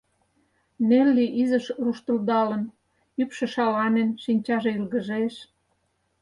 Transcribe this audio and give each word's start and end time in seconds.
Нелли 0.87 1.25
изиш 1.41 1.65
руштылдалын, 1.83 2.63
ӱпшӧ 3.21 3.45
шаланен, 3.55 4.09
шинчаже 4.23 4.69
йылгыжеш. 4.73 5.35